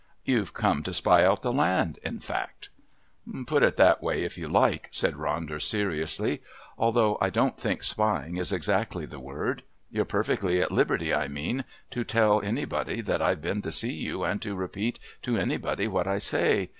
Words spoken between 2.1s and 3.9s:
fact?" "Put it